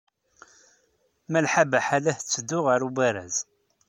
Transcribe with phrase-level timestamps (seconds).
[1.31, 3.35] Malḥa Baḥa la tetteddu ɣer ubaraz.